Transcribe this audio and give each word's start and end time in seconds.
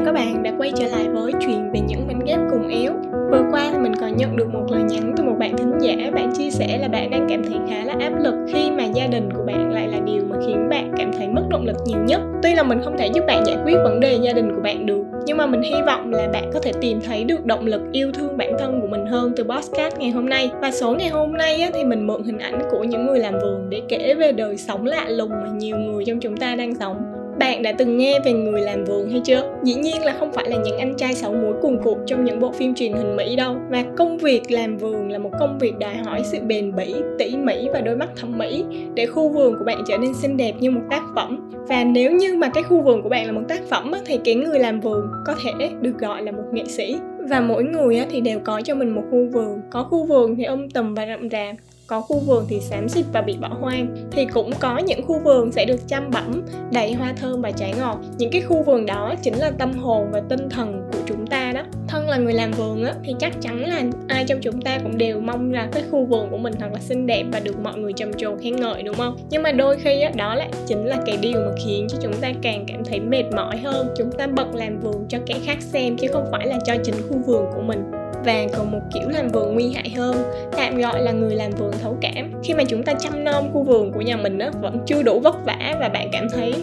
chào 0.00 0.06
các 0.06 0.12
bạn 0.12 0.42
đã 0.42 0.52
quay 0.58 0.72
trở 0.76 0.86
lại 0.86 1.08
với 1.08 1.32
chuyện 1.40 1.70
về 1.72 1.80
những 1.80 2.06
mảnh 2.06 2.20
ghép 2.26 2.38
cùng 2.50 2.68
yếu. 2.68 2.92
Vừa 3.30 3.42
qua 3.52 3.68
thì 3.72 3.78
mình 3.78 3.94
còn 4.00 4.16
nhận 4.16 4.36
được 4.36 4.48
một 4.52 4.66
lời 4.70 4.82
nhắn 4.82 5.14
từ 5.16 5.24
một 5.24 5.36
bạn 5.38 5.56
thính 5.56 5.72
giả. 5.80 6.10
Bạn 6.14 6.32
chia 6.38 6.50
sẻ 6.50 6.78
là 6.78 6.88
bạn 6.88 7.10
đang 7.10 7.26
cảm 7.28 7.44
thấy 7.44 7.56
khá 7.68 7.84
là 7.84 7.94
áp 8.00 8.12
lực 8.18 8.34
khi 8.52 8.70
mà 8.70 8.84
gia 8.84 9.06
đình 9.06 9.28
của 9.36 9.42
bạn 9.46 9.72
lại 9.72 9.88
là 9.88 10.00
điều 10.04 10.22
mà 10.28 10.36
khiến 10.46 10.68
bạn 10.70 10.92
cảm 10.96 11.12
thấy 11.12 11.28
mất 11.28 11.42
động 11.50 11.66
lực 11.66 11.76
nhiều 11.86 11.98
nhất. 12.04 12.20
Tuy 12.42 12.54
là 12.54 12.62
mình 12.62 12.80
không 12.84 12.98
thể 12.98 13.06
giúp 13.14 13.24
bạn 13.26 13.46
giải 13.46 13.56
quyết 13.64 13.74
vấn 13.84 14.00
đề 14.00 14.18
gia 14.22 14.32
đình 14.32 14.54
của 14.54 14.60
bạn 14.62 14.86
được 14.86 15.04
Nhưng 15.26 15.36
mà 15.36 15.46
mình 15.46 15.62
hy 15.62 15.82
vọng 15.86 16.12
là 16.12 16.28
bạn 16.32 16.50
có 16.52 16.60
thể 16.60 16.72
tìm 16.80 17.00
thấy 17.00 17.24
được 17.24 17.44
động 17.44 17.66
lực 17.66 17.82
yêu 17.92 18.12
thương 18.12 18.36
bản 18.36 18.52
thân 18.58 18.80
của 18.80 18.86
mình 18.86 19.06
hơn 19.06 19.32
từ 19.36 19.44
podcast 19.44 19.98
ngày 19.98 20.10
hôm 20.10 20.28
nay. 20.28 20.50
Và 20.60 20.70
số 20.70 20.94
ngày 20.94 21.08
hôm 21.08 21.32
nay 21.32 21.60
á, 21.60 21.70
thì 21.74 21.84
mình 21.84 22.06
mượn 22.06 22.22
hình 22.22 22.38
ảnh 22.38 22.58
của 22.70 22.84
những 22.84 23.06
người 23.06 23.18
làm 23.18 23.34
vườn 23.42 23.70
để 23.70 23.82
kể 23.88 24.14
về 24.14 24.32
đời 24.32 24.56
sống 24.56 24.86
lạ 24.86 25.08
lùng 25.08 25.30
mà 25.30 25.50
nhiều 25.54 25.76
người 25.76 26.04
trong 26.04 26.20
chúng 26.20 26.36
ta 26.36 26.54
đang 26.54 26.74
sống 26.74 27.19
bạn 27.40 27.62
đã 27.62 27.72
từng 27.72 27.98
nghe 27.98 28.20
về 28.24 28.32
người 28.32 28.60
làm 28.60 28.84
vườn 28.84 29.10
hay 29.10 29.20
chưa? 29.24 29.42
Dĩ 29.62 29.74
nhiên 29.74 30.04
là 30.04 30.16
không 30.18 30.32
phải 30.32 30.48
là 30.48 30.56
những 30.56 30.78
anh 30.78 30.94
trai 30.96 31.14
sáu 31.14 31.32
múi 31.32 31.52
cuồng 31.62 31.78
cuộc 31.82 31.98
trong 32.06 32.24
những 32.24 32.40
bộ 32.40 32.52
phim 32.52 32.74
truyền 32.74 32.92
hình 32.92 33.16
Mỹ 33.16 33.36
đâu. 33.36 33.56
Và 33.70 33.84
công 33.96 34.18
việc 34.18 34.50
làm 34.50 34.76
vườn 34.76 35.10
là 35.10 35.18
một 35.18 35.30
công 35.40 35.58
việc 35.58 35.78
đòi 35.78 35.94
hỏi 35.94 36.20
sự 36.24 36.38
bền 36.46 36.76
bỉ, 36.76 36.94
tỉ 37.18 37.36
mỉ 37.36 37.68
và 37.72 37.80
đôi 37.80 37.96
mắt 37.96 38.08
thẩm 38.16 38.38
mỹ 38.38 38.64
Để 38.94 39.06
khu 39.06 39.28
vườn 39.28 39.54
của 39.58 39.64
bạn 39.64 39.82
trở 39.88 39.98
nên 39.98 40.14
xinh 40.14 40.36
đẹp 40.36 40.52
như 40.60 40.70
một 40.70 40.82
tác 40.90 41.02
phẩm. 41.14 41.50
Và 41.68 41.84
nếu 41.84 42.12
như 42.12 42.36
mà 42.36 42.48
cái 42.48 42.62
khu 42.62 42.80
vườn 42.80 43.02
của 43.02 43.08
bạn 43.08 43.26
là 43.26 43.32
một 43.32 43.42
tác 43.48 43.60
phẩm 43.70 43.92
thì 44.06 44.18
cái 44.24 44.34
người 44.34 44.58
làm 44.58 44.80
vườn 44.80 45.06
có 45.26 45.34
thể 45.44 45.68
được 45.80 45.98
gọi 45.98 46.22
là 46.22 46.32
một 46.32 46.44
nghệ 46.52 46.64
sĩ. 46.66 46.96
Và 47.28 47.40
mỗi 47.40 47.64
người 47.64 48.00
thì 48.10 48.20
đều 48.20 48.40
có 48.44 48.60
cho 48.60 48.74
mình 48.74 48.94
một 48.94 49.02
khu 49.10 49.26
vườn. 49.32 49.60
Có 49.70 49.82
khu 49.82 50.04
vườn 50.04 50.36
thì 50.36 50.44
âm 50.44 50.70
tầm 50.70 50.94
và 50.94 51.06
rậm 51.06 51.30
rạp 51.30 51.56
có 51.90 52.00
khu 52.00 52.18
vườn 52.18 52.44
thì 52.48 52.60
xám 52.60 52.88
xịt 52.88 53.04
và 53.12 53.20
bị 53.20 53.36
bỏ 53.40 53.48
hoang, 53.60 53.96
thì 54.12 54.26
cũng 54.26 54.50
có 54.60 54.78
những 54.78 55.06
khu 55.06 55.18
vườn 55.18 55.52
sẽ 55.52 55.64
được 55.64 55.88
chăm 55.88 56.10
bẵm, 56.10 56.42
đầy 56.72 56.92
hoa 56.92 57.12
thơm 57.12 57.42
và 57.42 57.50
trái 57.50 57.74
ngọt. 57.78 57.98
Những 58.18 58.30
cái 58.32 58.40
khu 58.40 58.62
vườn 58.62 58.86
đó 58.86 59.14
chính 59.22 59.34
là 59.38 59.50
tâm 59.58 59.72
hồn 59.72 60.08
và 60.12 60.22
tinh 60.28 60.48
thần 60.50 60.88
của 60.92 60.98
chúng 61.06 61.26
ta 61.26 61.52
đó. 61.54 61.62
Thân 61.88 62.08
là 62.08 62.16
người 62.16 62.32
làm 62.32 62.50
vườn 62.50 62.84
á, 62.84 62.94
thì 63.04 63.14
chắc 63.18 63.32
chắn 63.40 63.68
là 63.68 63.82
ai 64.08 64.24
trong 64.24 64.38
chúng 64.42 64.60
ta 64.60 64.78
cũng 64.82 64.98
đều 64.98 65.20
mong 65.20 65.52
là 65.52 65.68
cái 65.72 65.82
khu 65.90 66.04
vườn 66.04 66.30
của 66.30 66.36
mình 66.36 66.54
thật 66.60 66.68
là 66.72 66.78
xinh 66.80 67.06
đẹp 67.06 67.24
và 67.32 67.40
được 67.40 67.60
mọi 67.62 67.78
người 67.78 67.92
trầm 67.92 68.12
trồ 68.12 68.36
khen 68.36 68.56
ngợi, 68.56 68.82
đúng 68.82 68.96
không? 68.96 69.16
Nhưng 69.30 69.42
mà 69.42 69.52
đôi 69.52 69.78
khi 69.78 70.00
á, 70.00 70.10
đó 70.16 70.34
lại 70.34 70.48
chính 70.66 70.86
là 70.86 70.98
cái 71.06 71.16
điều 71.16 71.40
mà 71.40 71.52
khiến 71.64 71.86
cho 71.90 71.98
chúng 72.02 72.14
ta 72.20 72.32
càng 72.42 72.64
cảm 72.68 72.84
thấy 72.84 73.00
mệt 73.00 73.24
mỏi 73.36 73.56
hơn. 73.56 73.88
Chúng 73.96 74.12
ta 74.12 74.26
bật 74.26 74.54
làm 74.54 74.80
vườn 74.80 75.06
cho 75.08 75.18
kẻ 75.26 75.34
khác 75.44 75.62
xem, 75.62 75.96
chứ 75.96 76.08
không 76.12 76.24
phải 76.32 76.46
là 76.46 76.58
cho 76.66 76.74
chính 76.84 76.94
khu 77.08 77.18
vườn 77.26 77.44
của 77.54 77.62
mình 77.62 77.99
và 78.24 78.46
còn 78.56 78.70
một 78.70 78.80
kiểu 78.94 79.08
làm 79.08 79.28
vườn 79.28 79.54
nguy 79.54 79.72
hại 79.72 79.90
hơn. 79.96 80.16
Tạm 80.56 80.78
gọi 80.78 81.02
là 81.02 81.12
người 81.12 81.34
làm 81.34 81.50
vườn 81.50 81.72
thấu 81.82 81.96
cảm. 82.00 82.32
Khi 82.44 82.54
mà 82.54 82.64
chúng 82.64 82.82
ta 82.82 82.92
chăm 82.94 83.24
nom 83.24 83.52
khu 83.52 83.62
vườn 83.62 83.92
của 83.92 84.00
nhà 84.00 84.16
mình 84.16 84.38
á 84.38 84.50
vẫn 84.62 84.78
chưa 84.86 85.02
đủ 85.02 85.20
vất 85.20 85.34
vả 85.44 85.76
và 85.80 85.88
bạn 85.88 86.08
cảm 86.12 86.28
thấy 86.28 86.54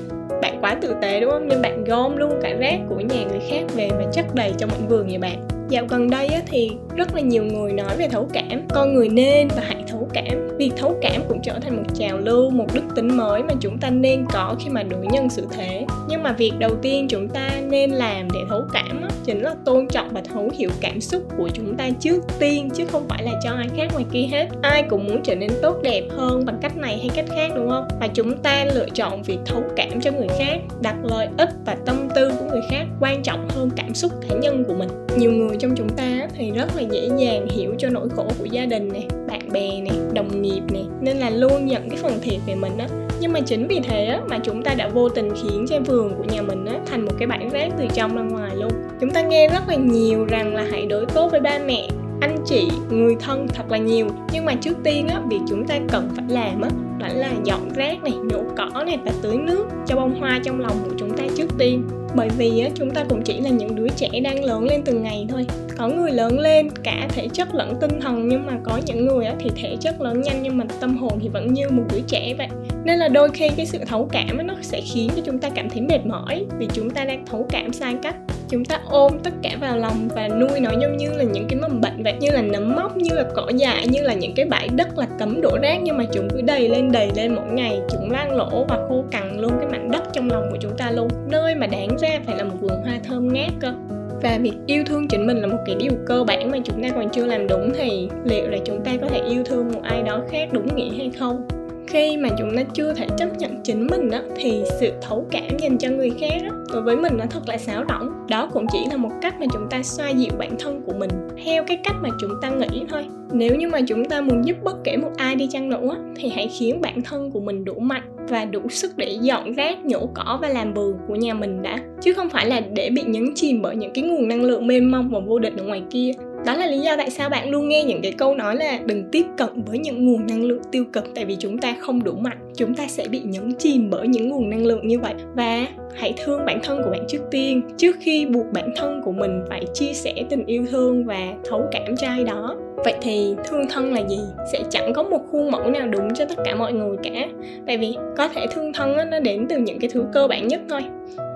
bạn 0.41 0.58
quá 0.61 0.77
tự 0.81 0.95
tế 1.02 1.19
đúng 1.19 1.31
không? 1.31 1.47
Nhưng 1.47 1.61
bạn 1.61 1.83
gom 1.83 2.17
luôn 2.17 2.39
cả 2.41 2.53
rác 2.53 2.80
của 2.89 2.99
nhà 2.99 3.23
người 3.30 3.39
khác 3.49 3.64
về 3.75 3.89
và 3.89 4.03
chất 4.14 4.25
đầy 4.36 4.53
trong 4.58 4.69
mảnh 4.69 4.88
vườn 4.88 5.08
nhà 5.08 5.19
bạn. 5.19 5.47
Dạo 5.69 5.86
gần 5.89 6.09
đây 6.09 6.27
á, 6.27 6.41
thì 6.47 6.72
rất 6.95 7.16
là 7.16 7.22
nhiều 7.22 7.44
người 7.44 7.73
nói 7.73 7.97
về 7.97 8.08
thấu 8.08 8.27
cảm. 8.33 8.67
Con 8.73 8.94
người 8.94 9.09
nên 9.09 9.47
và 9.47 9.64
hãy 9.67 9.83
thấu 9.88 10.08
cảm. 10.14 10.58
Việc 10.58 10.71
thấu 10.77 10.95
cảm 11.02 11.21
cũng 11.27 11.42
trở 11.42 11.53
thành 11.59 11.77
một 11.77 11.83
trào 11.94 12.17
lưu 12.17 12.49
một 12.49 12.66
đức 12.73 12.83
tính 12.95 13.17
mới 13.17 13.44
mà 13.44 13.53
chúng 13.59 13.77
ta 13.77 13.89
nên 13.89 14.25
có 14.33 14.55
khi 14.59 14.69
mà 14.69 14.83
đối 14.83 15.05
nhân 15.05 15.30
xử 15.30 15.47
thế. 15.58 15.86
Nhưng 16.09 16.23
mà 16.23 16.31
việc 16.31 16.52
đầu 16.59 16.71
tiên 16.81 17.08
chúng 17.09 17.27
ta 17.30 17.49
nên 17.69 17.92
làm 17.92 18.27
để 18.33 18.39
thấu 18.49 18.61
cảm 18.73 19.02
á, 19.02 19.09
chính 19.28 19.42
là 19.42 19.56
tôn 19.66 19.88
trọng 19.88 20.09
và 20.14 20.22
thấu 20.33 20.50
hiểu 20.58 20.70
cảm 20.81 21.02
xúc 21.02 21.23
của 21.38 21.50
chúng 21.53 21.75
ta 21.78 21.89
trước 22.00 22.23
tiên 22.39 22.70
chứ 22.73 22.86
không 22.86 23.06
phải 23.09 23.23
là 23.23 23.31
cho 23.44 23.50
ai 23.52 23.67
khác 23.78 23.88
ngoài 23.94 24.06
kia 24.11 24.28
hết. 24.31 24.47
Ai 24.61 24.83
cũng 24.83 25.08
muốn 25.08 25.23
trở 25.23 25.36
nên 25.36 25.50
tốt 25.61 25.80
đẹp 25.83 26.03
hơn 26.11 26.45
bằng 26.45 26.58
cách 26.61 26.78
này 26.78 26.97
hay 26.97 27.09
cách 27.16 27.25
khác 27.36 27.52
đúng 27.55 27.70
không? 27.70 27.88
Và 28.00 28.08
chúng 28.08 28.38
ta 28.38 28.66
lựa 28.75 28.88
chọn 28.94 29.23
việc 29.23 29.39
thấu 29.45 29.64
cảm 29.75 30.02
cho 30.02 30.11
người 30.11 30.28
khác 30.39 30.58
đặt 30.81 30.95
lợi 31.03 31.28
ích 31.38 31.50
và 31.66 31.78
tâm 31.86 32.08
tư 32.16 32.31
của 32.39 32.45
người 32.52 32.61
khác 32.70 32.86
quan 33.00 33.23
trọng 33.23 33.50
hơn 33.50 33.70
cảm 33.75 33.94
xúc 33.94 34.11
cá 34.30 34.36
nhân 34.36 34.64
của 34.67 34.73
mình. 34.73 34.89
Nhiều 35.17 35.31
người 35.31 35.58
trong 35.59 35.75
chúng 35.75 35.89
ta 35.89 36.27
thì 36.38 36.52
rất 36.52 36.76
là 36.76 36.82
dễ 36.82 37.09
dàng 37.17 37.48
hiểu 37.49 37.73
cho 37.77 37.89
nỗi 37.89 38.09
khổ 38.09 38.27
của 38.39 38.45
gia 38.45 38.65
đình 38.65 38.94
này 38.94 39.08
bạn 39.27 39.52
bè 39.52 39.82
này 39.82 39.98
đồng 40.14 40.42
nghiệp 40.42 40.61
này 40.73 40.86
nên 41.02 41.17
là 41.17 41.30
luôn 41.30 41.65
nhận 41.65 41.89
cái 41.89 41.99
phần 42.02 42.20
thiệt 42.21 42.39
về 42.48 42.55
mình 42.55 42.77
á. 42.77 42.88
Nhưng 43.20 43.33
mà 43.33 43.39
chính 43.39 43.67
vì 43.67 43.80
thế 43.80 44.05
á, 44.05 44.20
mà 44.30 44.39
chúng 44.44 44.64
ta 44.64 44.73
đã 44.73 44.89
vô 44.89 45.09
tình 45.09 45.30
khiến 45.36 45.65
cho 45.70 45.80
vườn 45.80 46.14
của 46.17 46.23
nhà 46.23 46.42
mình 46.42 46.65
á, 46.65 46.80
thành 46.86 46.96
cái 47.17 47.28
bãi 47.28 47.50
rác 47.52 47.70
từ 47.78 47.86
trong 47.94 48.16
ra 48.16 48.22
ngoài 48.22 48.55
luôn. 48.55 48.72
Chúng 49.02 49.10
ta 49.10 49.22
nghe 49.22 49.48
rất 49.48 49.67
là 49.67 49.76
nhiều 49.76 50.26
rằng 50.26 50.55
là 50.55 50.66
hãy 50.72 50.86
đối 50.86 51.05
tốt 51.05 51.32
với 51.32 51.39
ba 51.39 51.60
mẹ 51.66 51.88
anh 52.22 52.36
chị 52.45 52.67
người 52.89 53.16
thân 53.20 53.48
thật 53.48 53.72
là 53.72 53.78
nhiều. 53.78 54.08
Nhưng 54.33 54.45
mà 54.45 54.54
trước 54.54 54.78
tiên 54.83 55.08
á 55.08 55.22
việc 55.30 55.39
chúng 55.50 55.67
ta 55.67 55.80
cần 55.89 56.10
phải 56.16 56.26
làm 56.30 56.61
á 56.61 56.70
đó 57.00 57.08
là 57.14 57.32
dọn 57.44 57.70
rác 57.76 58.04
này 58.04 58.14
nhổ 58.14 58.44
cỏ 58.58 58.83
này 58.86 58.98
và 59.06 59.11
tưới 59.22 59.38
nước 59.38 59.66
cho 59.86 59.95
bông 59.95 60.20
hoa 60.20 60.39
trong 60.44 60.60
lòng 60.60 60.77
của 60.86 60.95
chúng 60.98 61.17
ta 61.17 61.23
trước 61.38 61.48
tiên. 61.58 61.83
Bởi 62.16 62.30
vì 62.38 62.60
á, 62.60 62.70
chúng 62.76 62.92
ta 62.92 63.04
cũng 63.10 63.22
chỉ 63.22 63.42
là 63.42 63.50
những 63.50 63.76
đứa 63.76 63.88
trẻ 63.88 64.10
đang 64.23 64.44
lớn 64.44 64.64
lên 64.64 64.82
từng 64.86 65.04
ngày 65.04 65.26
thôi. 65.30 65.45
Có 65.77 65.88
người 65.88 66.11
lớn 66.11 66.39
lên 66.39 66.70
cả 66.83 67.08
thể 67.10 67.27
chất 67.33 67.56
lẫn 67.56 67.73
tinh 67.82 68.00
thần 68.02 68.27
nhưng 68.27 68.45
mà 68.45 68.54
có 68.64 68.80
những 68.86 69.06
người 69.06 69.26
á, 69.26 69.36
thì 69.39 69.50
thể 69.56 69.76
chất 69.80 70.02
lớn 70.02 70.22
nhanh 70.22 70.44
nhưng 70.44 70.58
mà 70.58 70.66
tâm 70.80 70.98
hồn 70.98 71.20
thì 71.22 71.30
vẫn 71.30 71.54
như 71.54 71.70
một 71.70 71.83
đứa 71.94 72.02
trẻ 72.08 72.33
vậy 72.38 72.48
nên 72.87 72.99
là 72.99 73.08
đôi 73.08 73.30
khi 73.33 73.49
cái 73.58 73.65
sự 73.65 73.80
thấu 73.87 74.09
cảm 74.11 74.48
nó 74.48 74.53
sẽ 74.61 74.81
khiến 74.81 75.09
cho 75.15 75.21
chúng 75.25 75.39
ta 75.39 75.49
cảm 75.49 75.70
thấy 75.70 75.81
mệt 75.81 76.05
mỏi 76.05 76.45
vì 76.58 76.67
chúng 76.73 76.89
ta 76.89 77.05
đang 77.05 77.25
thấu 77.25 77.48
cảm 77.49 77.73
sai 77.73 77.95
cách. 78.03 78.15
Chúng 78.49 78.65
ta 78.65 78.80
ôm 78.89 79.11
tất 79.23 79.33
cả 79.43 79.58
vào 79.61 79.77
lòng 79.77 80.08
và 80.15 80.27
nuôi 80.27 80.59
nó 80.59 80.71
giống 80.81 80.97
như 80.97 81.09
là 81.14 81.23
những 81.23 81.45
cái 81.49 81.59
mầm 81.59 81.81
bệnh 81.81 82.03
vậy, 82.03 82.14
như 82.20 82.31
là 82.31 82.42
nấm 82.42 82.76
mốc, 82.76 82.97
như 82.97 83.14
là 83.14 83.26
cỏ 83.36 83.49
dại, 83.55 83.87
như 83.87 84.02
là 84.02 84.14
những 84.14 84.33
cái 84.36 84.45
bãi 84.45 84.67
đất 84.76 84.97
là 84.97 85.08
cấm 85.20 85.42
đổ 85.42 85.58
rác, 85.61 85.80
nhưng 85.83 85.97
mà 85.97 86.03
chúng 86.14 86.27
cứ 86.30 86.42
đầy 86.42 86.70
lên 86.70 86.92
đầy 86.92 87.11
lên 87.15 87.36
mỗi 87.36 87.52
ngày. 87.52 87.80
Chúng 87.89 88.11
lan 88.11 88.36
lỗ 88.36 88.65
và 88.70 88.86
khô 88.89 89.03
cằn 89.11 89.39
luôn 89.39 89.52
cái 89.59 89.70
mảnh 89.70 89.92
đất 89.92 90.03
trong 90.14 90.30
lòng 90.30 90.43
của 90.52 90.58
chúng 90.59 90.77
ta 90.77 90.92
luôn. 90.92 91.08
Nơi 91.30 91.55
mà 91.55 91.67
đáng 91.67 91.97
ra 91.97 92.20
phải 92.26 92.37
là 92.37 92.43
một 92.43 92.55
vườn 92.61 92.83
hoa 92.83 92.99
thơm 93.03 93.33
ngát 93.33 93.52
cơ. 93.59 93.73
Và 94.21 94.37
việc 94.42 94.53
yêu 94.65 94.83
thương 94.86 95.08
chính 95.08 95.27
mình 95.27 95.37
là 95.37 95.47
một 95.47 95.59
cái 95.65 95.76
điều 95.80 95.92
cơ 96.05 96.23
bản 96.23 96.52
mà 96.52 96.58
chúng 96.64 96.83
ta 96.83 96.89
còn 96.89 97.09
chưa 97.09 97.26
làm 97.26 97.47
đúng 97.47 97.73
thì 97.73 98.09
liệu 98.26 98.47
là 98.49 98.58
chúng 98.65 98.81
ta 98.83 98.92
có 99.02 99.08
thể 99.08 99.21
yêu 99.30 99.43
thương 99.45 99.71
một 99.73 99.81
ai 99.83 100.03
đó 100.03 100.21
khác 100.31 100.49
đúng 100.52 100.76
nghĩa 100.76 100.97
hay 100.97 101.11
không? 101.20 101.47
Khi 101.87 102.17
mà 102.17 102.30
chúng 102.37 102.55
ta 102.55 102.64
chưa 102.73 102.93
thể 102.93 103.08
chấp 103.17 103.37
nhận 103.37 103.64
chính 103.64 103.87
mình 103.92 104.11
đó 104.11 104.20
thì 104.36 104.64
sự 104.80 104.92
thấu 105.02 105.25
cảm 105.31 105.58
dành 105.59 105.77
cho 105.77 105.89
người 105.89 106.11
khác 106.20 106.42
đó, 106.43 106.55
đối 106.73 106.81
với 106.81 106.95
mình 106.95 107.17
nó 107.17 107.25
thật 107.30 107.42
là 107.48 107.58
xáo 107.58 107.83
động 107.83 108.27
đó 108.30 108.49
cũng 108.53 108.65
chỉ 108.71 108.80
là 108.89 108.98
một 108.98 109.11
cách 109.21 109.39
mà 109.39 109.45
chúng 109.53 109.67
ta 109.70 109.83
xoa 109.83 110.09
dịu 110.09 110.31
bản 110.37 110.55
thân 110.59 110.81
của 110.86 110.93
mình 110.93 111.09
theo 111.45 111.64
cái 111.67 111.77
cách 111.83 111.95
mà 112.02 112.09
chúng 112.21 112.31
ta 112.42 112.49
nghĩ 112.49 112.86
thôi 112.89 113.05
nếu 113.32 113.55
như 113.55 113.67
mà 113.67 113.82
chúng 113.88 114.05
ta 114.05 114.21
muốn 114.21 114.45
giúp 114.45 114.58
bất 114.64 114.76
kể 114.83 114.98
một 114.98 115.11
ai 115.17 115.36
đi 115.36 115.48
chăng 115.52 115.70
nữa, 115.70 115.98
thì 116.15 116.30
hãy 116.30 116.48
khiến 116.60 116.82
bản 116.82 117.02
thân 117.02 117.32
của 117.32 117.39
mình 117.39 117.65
đủ 117.65 117.73
mạnh 117.80 118.04
và 118.30 118.45
đủ 118.45 118.70
sức 118.70 118.98
để 118.98 119.17
dọn 119.21 119.54
rác, 119.54 119.86
nhổ 119.86 120.10
cỏ 120.14 120.39
và 120.42 120.49
làm 120.49 120.73
vườn 120.73 120.98
của 121.08 121.15
nhà 121.15 121.33
mình 121.33 121.61
đã. 121.61 121.77
Chứ 122.02 122.14
không 122.14 122.30
phải 122.30 122.45
là 122.45 122.61
để 122.76 122.89
bị 122.89 123.04
nhấn 123.04 123.33
chìm 123.36 123.61
bởi 123.61 123.76
những 123.76 123.92
cái 123.93 124.04
nguồn 124.04 124.27
năng 124.27 124.43
lượng 124.43 124.67
mênh 124.67 124.92
mông 124.92 125.10
và 125.10 125.20
vô 125.20 125.39
định 125.39 125.58
ở 125.58 125.64
ngoài 125.64 125.82
kia. 125.89 126.11
Đó 126.45 126.55
là 126.55 126.67
lý 126.67 126.80
do 126.80 126.95
tại 126.98 127.10
sao 127.10 127.30
bạn 127.30 127.49
luôn 127.49 127.70
nghe 127.70 127.83
những 127.83 128.01
cái 128.01 128.12
câu 128.12 128.36
nói 128.36 128.56
là 128.56 128.80
đừng 128.86 129.10
tiếp 129.12 129.25
cận 129.38 129.63
với 129.65 129.80
những 129.80 130.06
nguồn 130.06 130.27
năng 130.27 130.44
lượng 130.44 130.62
tiêu 130.71 130.86
cực, 130.94 131.15
tại 131.15 131.25
vì 131.25 131.36
chúng 131.39 131.57
ta 131.57 131.75
không 131.80 132.04
đủ 132.04 132.13
mạnh, 132.13 132.38
chúng 132.56 132.75
ta 132.75 132.88
sẽ 132.88 133.07
bị 133.07 133.19
nhấn 133.19 133.54
chìm 133.59 133.89
bởi 133.89 134.07
những 134.07 134.30
nguồn 134.30 134.50
năng 134.50 134.65
lượng 134.65 134.88
như 134.88 135.00
vậy. 135.00 135.13
Và 135.36 135.68
hãy 135.95 136.13
thương 136.18 136.45
bản 136.45 136.59
thân 136.63 136.81
của 136.83 136.89
bạn 136.89 137.06
trước 137.07 137.21
tiên, 137.31 137.62
trước 137.77 137.95
khi 138.00 138.25
buộc 138.25 138.45
bản 138.54 138.69
thân 138.75 139.01
của 139.06 139.12
mình 139.12 139.42
phải 139.50 139.63
chia 139.74 139.94
sẻ 139.94 140.13
tình 140.30 140.45
yêu 140.45 140.65
thương 140.71 141.06
và 141.06 141.33
thấu 141.50 141.65
cảm 141.71 141.95
cho 141.98 142.07
ai 142.07 142.24
đó 142.24 142.56
vậy 142.83 142.94
thì 143.01 143.36
thương 143.45 143.68
thân 143.69 143.94
là 143.94 144.01
gì? 144.10 144.19
Sẽ 144.51 144.63
chẳng 144.69 144.94
có 144.94 145.04
một 145.04 145.19
khuôn 145.31 145.51
mẫu 145.51 145.69
nào 145.71 145.88
đúng 145.88 146.13
cho 146.15 146.25
tất 146.25 146.36
cả 146.45 146.56
mọi 146.56 146.74
người 146.74 146.98
cả. 147.04 147.27
Tại 147.68 147.77
vì 147.77 147.95
có 148.18 148.27
thể 148.27 148.45
thương 148.51 148.74
thân 148.74 148.98
á, 148.98 149.06
nó 149.06 149.19
đến 149.19 149.45
từ 149.50 149.57
những 149.57 149.80
cái 149.80 149.89
thứ 149.94 150.06
cơ 150.13 150.27
bản 150.27 150.48
nhất 150.48 150.62
thôi. 150.69 150.81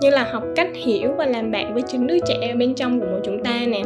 Như 0.01 0.09
là 0.09 0.27
học 0.31 0.43
cách 0.55 0.69
hiểu 0.73 1.11
và 1.17 1.25
làm 1.25 1.51
bạn 1.51 1.73
với 1.73 1.83
chính 1.87 2.07
đứa 2.07 2.17
trẻ 2.27 2.55
bên 2.59 2.75
trong 2.75 2.99
của 2.99 3.05
mỗi 3.11 3.19
chúng 3.23 3.43
ta 3.43 3.59
nè. 3.67 3.81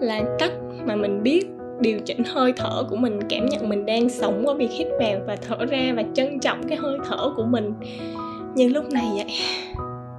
Là 0.00 0.22
cách 0.38 0.52
mà 0.84 0.96
mình 0.96 1.22
biết 1.22 1.46
điều 1.80 1.98
chỉnh 1.98 2.24
hơi 2.24 2.52
thở 2.56 2.84
của 2.90 2.96
mình 2.96 3.20
cảm 3.28 3.46
nhận 3.46 3.68
mình 3.68 3.86
đang 3.86 4.08
sống 4.08 4.42
qua 4.44 4.54
việc 4.54 4.70
hít 4.70 4.86
vào 5.00 5.20
và 5.26 5.36
thở 5.36 5.66
ra 5.70 5.92
và 5.96 6.04
trân 6.14 6.40
trọng 6.40 6.68
cái 6.68 6.78
hơi 6.78 6.98
thở 7.08 7.32
của 7.36 7.44
mình. 7.44 7.72
Như 8.54 8.68
lúc 8.68 8.90
này 8.90 9.06
vậy 9.14 9.26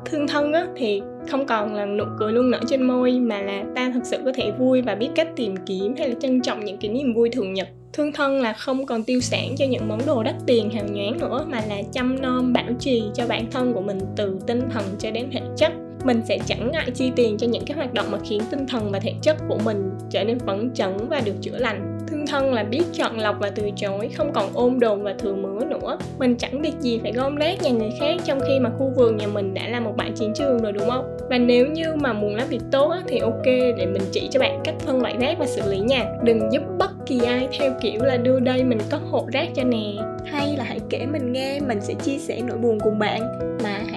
thương 0.06 0.28
thân 0.28 0.54
á, 0.54 0.68
thì 0.76 1.02
không 1.30 1.46
còn 1.46 1.76
là 1.76 1.86
nụ 1.86 2.04
cười 2.20 2.34
luôn 2.34 2.52
nở 2.52 2.60
trên 2.68 2.84
môi, 2.84 3.20
mà 3.20 3.42
là 3.42 3.64
ta 3.76 3.92
thực 3.94 4.06
sự 4.06 4.18
có 4.26 4.32
thể 4.36 4.52
vui 4.60 4.82
và 4.82 4.96
biết 4.96 5.10
cách 5.16 5.28
tìm 5.36 5.56
kiếm 5.66 5.96
hay 5.98 6.10
là 6.10 6.16
trân 6.20 6.42
trọng 6.42 6.66
những 6.66 6.78
cái 6.78 6.92
niềm 6.92 7.14
vui 7.14 7.30
thường 7.30 7.54
nhật. 7.54 7.68
Thương 7.94 8.12
thân 8.12 8.42
là 8.42 8.54
không 8.54 8.86
còn 8.86 9.04
tiêu 9.04 9.22
sản 9.22 9.56
cho 9.58 9.66
những 9.66 9.88
món 9.88 10.00
đồ 10.06 10.24
đắt 10.24 10.36
tiền 10.46 10.70
hào 10.70 10.84
nhoáng 10.92 11.20
nữa, 11.20 11.46
mà 11.50 11.62
là 11.70 11.82
chăm 11.92 12.22
nom, 12.22 12.54
bảo 12.54 12.74
trì 12.80 13.04
cho 13.14 13.28
bản 13.28 13.46
thân 13.52 13.74
của 13.74 13.82
mình 13.82 14.00
từ 14.16 14.40
tinh 14.48 14.62
thần 14.74 14.84
cho 15.00 15.12
đến 15.12 15.30
thể 15.32 15.42
chất. 15.58 15.72
Mình 16.06 16.22
sẽ 16.28 16.40
chẳng 16.46 16.72
ngại 16.72 16.92
chi 16.94 17.12
tiền 17.16 17.38
cho 17.38 17.48
những 17.48 17.66
cái 17.66 17.78
hoạt 17.78 17.94
động 17.94 18.06
mà 18.12 18.18
khiến 18.30 18.42
tinh 18.52 18.68
thần 18.68 18.92
và 18.92 19.00
thể 19.00 19.14
chất 19.22 19.38
của 19.48 19.58
mình 19.66 19.90
trở 20.10 20.24
nên 20.24 20.40
phấn 20.40 20.72
chấn 20.74 20.98
và 21.10 21.22
được 21.26 21.36
chữa 21.42 21.58
lành 21.58 21.99
thương 22.10 22.28
thân 22.28 22.54
là 22.54 22.64
biết 22.64 22.84
chọn 22.94 23.20
lọc 23.20 23.36
và 23.40 23.50
từ 23.56 23.70
chối 23.76 24.10
không 24.18 24.34
còn 24.34 24.50
ôm 24.54 24.80
đồn 24.80 25.04
và 25.04 25.14
thừa 25.20 25.36
mứa 25.36 25.66
nữa. 25.66 25.98
Mình 26.20 26.36
chẳng 26.36 26.62
việc 26.62 26.74
gì 26.80 27.00
phải 27.04 27.12
gom 27.12 27.36
rác 27.36 27.62
nhà 27.62 27.72
người 27.72 27.90
khác 28.00 28.16
trong 28.26 28.40
khi 28.48 28.60
mà 28.60 28.70
khu 28.78 28.92
vườn 28.96 29.18
nhà 29.18 29.28
mình 29.28 29.54
đã 29.54 29.68
là 29.68 29.80
một 29.80 29.94
bãi 29.98 30.12
chiến 30.16 30.34
trường 30.36 30.58
rồi 30.58 30.72
đúng 30.72 30.90
không? 30.90 31.18
Và 31.30 31.38
nếu 31.38 31.68
như 31.68 31.96
mà 31.96 32.14
muốn 32.14 32.36
làm 32.36 32.48
việc 32.48 32.62
tốt 32.72 32.90
á, 32.90 33.02
thì 33.08 33.18
ok 33.18 33.46
để 33.46 33.86
mình 33.86 34.04
chỉ 34.12 34.28
cho 34.32 34.40
bạn 34.40 34.62
cách 34.64 34.76
phân 34.80 35.02
loại 35.02 35.16
rác 35.20 35.40
và 35.40 35.46
xử 35.46 35.72
lý 35.72 35.80
nha. 35.80 36.06
Đừng 36.24 36.52
giúp 36.52 36.62
bất 36.80 36.92
kỳ 37.06 37.20
ai 37.26 37.48
theo 37.60 37.72
kiểu 37.82 38.04
là 38.04 38.18
đưa 38.18 38.40
đây 38.40 38.64
mình 38.64 38.80
cất 38.90 39.02
hộ 39.12 39.28
rác 39.34 39.48
cho 39.56 39.64
nè. 39.64 39.94
Hay 40.26 40.56
là 40.58 40.64
hãy 40.64 40.80
kể 40.90 41.06
mình 41.12 41.34
nghe 41.34 41.60
mình 41.60 41.82
sẽ 41.82 41.94
chia 41.94 42.18
sẻ 42.18 42.42
nỗi 42.48 42.58
buồn 42.58 42.80
cùng 42.80 43.00
bạn 43.00 43.49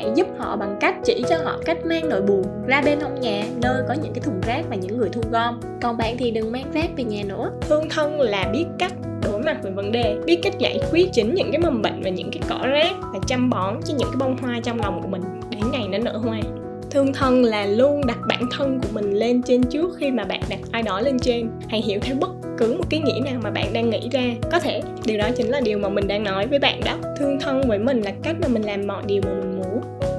hãy 0.03 0.13
giúp 0.15 0.27
họ 0.39 0.57
bằng 0.57 0.77
cách 0.81 0.95
chỉ 1.05 1.25
cho 1.29 1.37
họ 1.45 1.59
cách 1.65 1.87
mang 1.87 2.09
nỗi 2.09 2.23
buồn 2.23 2.43
ra 2.67 2.83
bên 2.85 3.01
hông 3.01 3.21
nhà, 3.21 3.45
nơi 3.63 3.83
có 3.89 3.95
những 4.03 4.13
cái 4.13 4.23
thùng 4.25 4.41
rác 4.47 4.65
và 4.71 4.77
những 4.77 4.99
người 4.99 5.09
thu 5.13 5.21
gom. 5.31 5.61
Còn 5.83 5.97
bạn 5.97 6.17
thì 6.19 6.31
đừng 6.31 6.53
mang 6.53 6.73
rác 6.73 6.91
về 6.97 7.05
nhà 7.05 7.23
nữa. 7.29 7.51
Thương 7.61 7.89
thân 7.91 8.21
là 8.21 8.51
biết 8.53 8.65
cách 8.79 8.93
đối 9.23 9.43
mặt 9.43 9.57
với 9.63 9.73
vấn 9.73 9.93
đề, 9.93 10.17
biết 10.27 10.39
cách 10.43 10.59
giải 10.59 10.81
quyết 10.93 11.09
chính 11.13 11.35
những 11.35 11.53
cái 11.53 11.59
mầm 11.59 11.83
bệnh 11.83 12.03
và 12.03 12.11
những 12.11 12.31
cái 12.31 12.41
cỏ 12.49 12.67
rác 12.67 12.93
và 13.13 13.19
chăm 13.27 13.51
bón 13.51 13.81
cho 13.85 13.95
những 13.99 14.09
cái 14.09 14.17
bông 14.19 14.37
hoa 14.37 14.61
trong 14.63 14.81
lòng 14.81 15.03
của 15.03 15.09
mình 15.09 15.23
đến 15.51 15.63
ngày 15.73 15.89
nó 15.89 15.99
nở 15.99 16.17
hoa. 16.17 16.41
Thương 16.91 17.13
thân 17.13 17.45
là 17.45 17.67
luôn 17.67 18.07
đặt 18.07 18.19
bản 18.29 18.43
thân 18.51 18.81
của 18.81 18.89
mình 18.93 19.13
lên 19.13 19.43
trên 19.43 19.63
trước 19.63 19.97
khi 19.99 20.11
mà 20.11 20.25
bạn 20.25 20.41
đặt 20.49 20.59
ai 20.73 20.83
đó 20.83 21.01
lên 21.01 21.19
trên. 21.19 21.51
Hãy 21.69 21.83
hiểu 21.83 22.01
theo 22.03 22.17
bất 22.21 22.31
cứ 22.59 22.75
một 22.79 22.85
cái 22.91 23.01
nghĩ 23.01 23.21
nào 23.25 23.41
mà 23.43 23.51
bạn 23.51 23.73
đang 23.73 23.91
nghĩ 23.91 24.09
ra. 24.13 24.25
Có 24.53 24.59
thể, 24.59 24.83
điều 25.05 25.19
đó 25.19 25.29
chính 25.37 25.49
là 25.49 25.61
điều 25.61 25.79
mà 25.79 25.89
mình 25.89 26.09
đang 26.09 26.25
nói 26.25 26.47
với 26.47 26.59
bạn 26.59 26.81
đó. 26.85 26.97
Thương 27.19 27.41
thân 27.41 27.69
với 27.69 27.79
mình 27.79 28.01
là 28.01 28.13
cách 28.23 28.37
mà 28.41 28.49
mình 28.49 28.63
làm 28.63 28.87
mọi 28.87 29.03
điều 29.07 29.23
mà 29.25 29.31
mình 29.35 29.59
muốn 29.59 29.72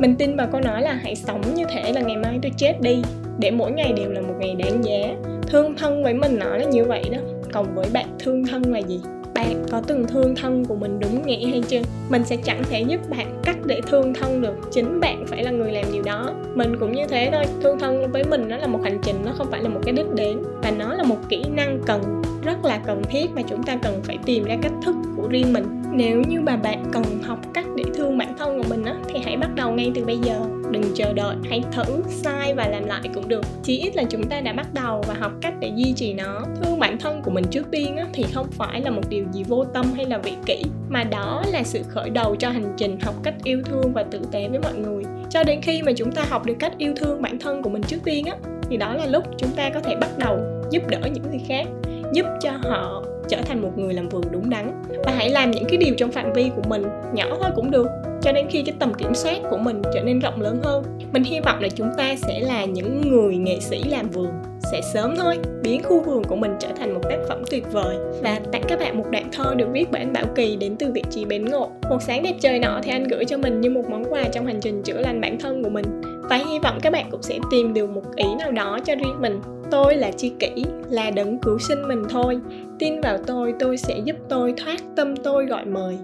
mình 0.04 0.16
tin 0.16 0.36
vào 0.36 0.48
câu 0.52 0.62
nói 0.62 0.82
là 0.82 0.94
hãy 0.94 1.16
sống 1.16 1.42
như 1.56 1.66
thể 1.70 1.94
là 1.94 2.02
ngày 2.02 2.18
mai 2.18 2.40
tôi 2.42 2.52
chết 2.58 2.82
đi. 2.82 3.02
Để 3.40 3.52
mỗi 3.52 3.72
ngày 3.72 3.94
đều 3.98 4.12
là 4.12 4.22
một 4.22 4.34
ngày 4.40 4.56
đáng 4.56 4.84
giá. 4.84 5.16
Thương 5.48 5.76
thân 5.78 6.04
với 6.04 6.14
mình 6.14 6.40
nó 6.40 6.58
là 6.58 6.64
như 6.64 6.86
vậy 6.86 7.04
đó. 7.12 7.18
Còn 7.52 7.76
với 7.76 7.86
bạn, 7.94 8.06
thương 8.20 8.46
thân 8.46 8.74
là 8.74 8.80
gì? 8.80 9.00
Bạn 9.34 9.66
có 9.72 9.82
từng 9.88 10.08
thương 10.08 10.36
thân 10.36 10.66
của 10.66 10.76
mình 10.76 11.00
đúng 11.00 11.28
nghĩa 11.28 11.48
hay 11.48 11.62
chưa? 11.68 11.82
Mình 12.10 12.24
sẽ 12.26 12.36
chẳng 12.44 12.64
thể 12.70 12.82
giúp 12.82 13.10
bạn 13.10 13.42
cách 13.44 13.58
để 13.66 13.82
thương 13.90 14.14
thân 14.14 14.42
được. 14.42 14.56
Chính 14.72 15.00
bạn 15.00 15.26
phải 15.28 15.44
là 15.44 15.52
người 15.52 15.72
làm 15.72 15.86
điều 15.94 16.04
đó. 16.04 16.34
Mình 16.56 16.76
cũng 16.80 16.92
như 16.92 17.08
thế 17.08 17.30
thôi. 17.34 17.44
Thương 17.62 17.80
thân 17.80 18.12
với 18.12 18.24
mình 18.24 18.48
nó 18.48 18.58
là 18.58 18.68
một 18.68 18.80
hành 18.84 19.00
trình, 19.04 19.16
nó 19.26 19.32
không 19.38 19.48
phải 19.52 19.62
là 19.62 19.70
một 19.70 19.80
cái 19.84 19.94
đích 19.94 20.12
đến. 20.16 20.38
Và 20.64 20.72
nó 20.72 20.94
là 20.94 21.04
một 21.04 21.18
kỹ 21.30 21.44
năng 21.56 21.80
cần 21.86 22.22
rất 22.46 22.66
là 22.66 22.78
cần 22.86 23.02
thiết 23.10 23.30
mà 23.36 23.42
chúng 23.42 23.64
ta 23.64 23.76
cần 23.76 24.02
phải 24.04 24.18
tìm 24.26 24.44
ra 24.44 24.58
cách 24.62 24.74
thức 24.86 24.96
của 25.18 25.28
riêng 25.28 25.54
mình. 25.54 25.66
Nếu 25.92 26.22
như 26.28 26.42
mà 26.42 26.56
bạn 26.56 26.84
cần 26.92 27.04
học 27.24 27.40
cách 27.54 27.66
để 27.76 27.84
thương 27.96 28.18
bản 28.18 28.38
thân 28.38 28.58
của 28.58 28.70
mình 28.70 28.86
á 28.86 28.96
thì 29.08 29.20
hãy 29.26 29.38
bắt 29.38 29.56
đầu 29.56 29.72
ngay 29.72 29.92
từ 29.96 30.06
bây 30.06 30.18
giờ. 30.18 30.40
Đừng 30.72 30.84
chờ 30.96 31.14
đợi 31.14 31.36
hãy 31.50 31.64
thử 31.72 31.84
sai 32.10 32.54
và 32.54 32.68
làm 32.68 32.86
lại 32.86 33.02
cũng 33.14 33.28
được. 33.28 33.46
Chỉ 33.64 33.80
ít 33.80 33.96
là 33.96 34.04
chúng 34.04 34.24
ta 34.24 34.42
đã 34.42 34.54
bắt 34.54 34.74
đầu 34.74 35.04
và 35.08 35.14
học 35.14 35.32
cách 35.42 35.54
để 35.60 35.72
duy 35.76 35.94
trì 35.94 36.14
nó. 36.14 36.42
Thương 36.62 36.80
bản 36.80 36.98
thân 36.98 37.22
của 37.22 37.32
mình 37.32 37.46
trước 37.52 37.72
tiên 37.72 37.98
á, 37.98 38.06
thì 38.14 38.24
không 38.34 38.48
phải 38.52 38.82
là 38.82 38.92
một 38.92 39.10
điều 39.10 39.26
gì 39.32 39.44
vô 39.44 39.66
tâm 39.66 39.86
hay 39.96 40.06
là 40.06 40.18
vị 40.18 40.34
kỷ 40.46 40.64
mà 40.90 41.04
đó 41.04 41.44
là 41.52 41.64
sự 41.64 41.84
khởi 41.90 42.10
đầu 42.10 42.36
cho 42.36 42.50
hành 42.50 42.74
trình 42.78 43.00
học 43.00 43.16
cách 43.24 43.36
yêu 43.44 43.62
thương 43.66 43.94
và 43.94 44.04
tử 44.04 44.20
tế 44.32 44.48
với 44.48 44.60
mọi 44.60 44.74
người. 44.74 45.04
Cho 45.30 45.44
đến 45.44 45.62
khi 45.62 45.82
mà 45.82 45.92
chúng 45.96 46.12
ta 46.12 46.26
học 46.30 46.46
được 46.46 46.56
cách 46.60 46.74
yêu 46.78 46.94
thương 46.96 47.22
bản 47.22 47.40
thân 47.40 47.62
của 47.62 47.70
mình 47.70 47.84
trước 47.84 48.00
tiên 48.04 48.26
á 48.26 48.36
thì 48.70 48.78
đó 48.78 48.94
là 48.94 49.06
lúc 49.06 49.24
chúng 49.38 49.52
ta 49.52 49.70
có 49.70 49.80
thể 49.80 49.96
bắt 49.96 50.18
đầu 50.18 50.40
giúp 50.72 50.84
đỡ 50.88 51.00
những 51.14 51.24
người 51.30 51.42
khác 51.48 51.68
giúp 52.14 52.26
cho 52.42 52.52
họ 52.64 53.04
trở 53.30 53.38
thành 53.46 53.62
một 53.62 53.78
người 53.78 53.94
làm 53.94 54.10
vườn 54.10 54.24
đúng 54.32 54.50
đắn. 54.50 54.84
Và 55.06 55.12
hãy 55.18 55.30
làm 55.30 55.52
những 55.52 55.66
cái 55.70 55.78
điều 55.78 55.96
trong 55.98 56.12
phạm 56.12 56.34
vi 56.34 56.52
của 56.56 56.70
mình, 56.70 56.84
nhỏ 57.14 57.26
thôi 57.42 57.52
cũng 57.56 57.72
được. 57.72 57.88
Cho 58.22 58.32
đến 58.32 58.48
khi 58.50 58.64
cái 58.66 58.76
tầm 58.80 58.94
kiểm 58.94 59.16
soát 59.16 59.38
của 59.50 59.58
mình 59.58 59.82
trở 59.94 60.02
nên 60.04 60.20
rộng 60.20 60.42
lớn 60.42 60.60
hơn, 60.64 60.84
mình 61.14 61.24
hy 61.24 61.40
vọng 61.40 61.62
là 61.62 61.70
chúng 61.70 61.90
ta 61.98 62.16
sẽ 62.16 62.40
là 62.40 62.66
những 62.66 63.02
người 63.02 63.36
nghệ 63.36 63.60
sĩ 63.60 63.84
làm 63.84 64.10
vườn 64.10 64.32
sẽ 64.72 64.82
sớm 64.94 65.16
thôi, 65.18 65.38
biến 65.62 65.84
khu 65.84 66.00
vườn 66.00 66.24
của 66.24 66.36
mình 66.36 66.52
trở 66.60 66.68
thành 66.80 66.94
một 66.94 67.02
tác 67.04 67.18
phẩm 67.30 67.44
tuyệt 67.50 67.72
vời. 67.72 67.96
Và 68.22 68.40
tặng 68.52 68.62
các 68.68 68.80
bạn 68.80 68.98
một 68.98 69.06
đoạn 69.12 69.30
thơ 69.32 69.54
được 69.56 69.68
viết 69.72 69.86
bởi 69.92 70.02
anh 70.02 70.14
Bảo 70.14 70.26
Kỳ 70.36 70.56
đến 70.56 70.76
từ 70.80 70.92
vị 70.92 71.04
trí 71.10 71.26
bến 71.26 71.46
ngộ. 71.46 71.70
Một 71.90 72.02
sáng 72.02 72.24
đẹp 72.24 72.36
trời 72.42 72.60
nọ 72.60 72.80
thì 72.84 72.92
anh 72.92 73.04
gửi 73.04 73.26
cho 73.26 73.38
mình 73.38 73.62
như 73.62 73.70
một 73.70 73.90
món 73.90 74.04
quà 74.10 74.24
trong 74.24 74.46
hành 74.46 74.60
trình 74.62 74.84
chữa 74.84 74.98
lành 74.98 75.22
bản 75.22 75.40
thân 75.40 75.64
của 75.64 75.70
mình. 75.70 75.86
Và 76.30 76.36
hy 76.36 76.60
vọng 76.60 76.80
các 76.82 76.94
bạn 76.94 77.06
cũng 77.12 77.22
sẽ 77.22 77.40
tìm 77.52 77.74
được 77.74 77.90
một 77.90 78.16
ý 78.16 78.26
nào 78.40 78.52
đó 78.52 78.80
cho 78.86 78.96
riêng 78.96 79.22
mình 79.22 79.42
tôi 79.74 79.96
là 79.96 80.12
chi 80.12 80.32
kỷ, 80.40 80.64
là 80.90 81.12
đấng 81.12 81.40
cứu 81.40 81.60
sinh 81.60 81.88
mình 81.88 82.04
thôi. 82.10 82.40
Tin 82.80 83.02
vào 83.02 83.18
tôi 83.28 83.54
tôi 83.60 83.78
sẽ 83.78 84.00
giúp 84.06 84.16
tôi 84.30 84.54
thoát 84.58 84.78
tâm 84.96 85.16
tôi 85.16 85.46
gọi 85.46 85.66
mời. 85.66 85.98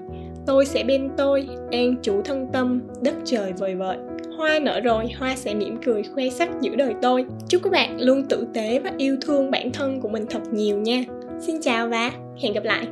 Tôi 0.46 0.66
sẽ 0.66 0.84
bên 0.84 1.10
tôi, 1.18 1.48
an 1.72 1.96
chủ 2.02 2.22
thân 2.22 2.48
tâm, 2.54 2.82
đất 3.02 3.16
trời 3.26 3.54
vời 3.54 3.76
vợi. 3.76 3.98
Hoa 4.38 4.60
nở 4.60 4.80
rồi, 4.80 5.06
hoa 5.20 5.36
sẽ 5.36 5.54
mỉm 5.54 5.78
cười, 5.86 6.04
khoe 6.04 6.30
sắc 6.30 6.50
giữa 6.62 6.76
đời 6.76 6.94
tôi. 7.02 7.26
Chúc 7.48 7.64
các 7.64 7.72
bạn 7.72 8.02
luôn 8.02 8.24
tử 8.24 8.48
tế 8.54 8.80
và 8.80 8.92
yêu 8.98 9.18
thương 9.22 9.52
bản 9.52 9.72
thân 9.72 10.02
của 10.02 10.10
mình 10.10 10.26
thật 10.30 10.42
nhiều 10.52 10.78
nha. 10.78 11.04
Xin 11.40 11.62
chào 11.62 11.88
và 11.88 12.12
hẹn 12.42 12.54
gặp 12.54 12.64
lại. 12.64 12.88